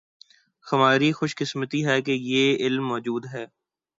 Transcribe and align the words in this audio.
ہماری 0.67 1.11
خوش 1.11 1.35
قسمتی 1.35 1.85
ہے 1.85 2.01
کہ 2.01 2.11
یہ 2.23 2.65
علم 2.65 2.87
موجود 2.87 3.25
ہے 3.33 3.45